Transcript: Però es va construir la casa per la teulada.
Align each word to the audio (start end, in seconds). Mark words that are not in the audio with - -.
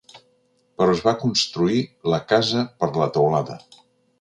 Però 0.79 0.93
es 0.95 1.03
va 1.09 1.13
construir 1.25 1.83
la 2.15 2.21
casa 2.33 2.67
per 2.81 2.91
la 3.03 3.11
teulada. 3.19 3.63